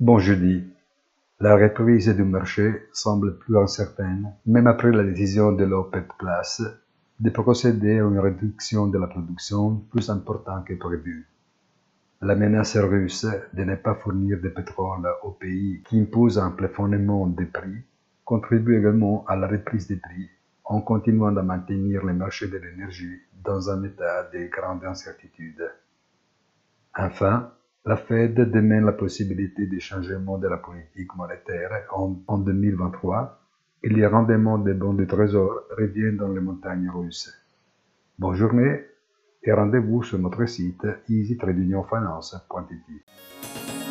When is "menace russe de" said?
12.36-13.64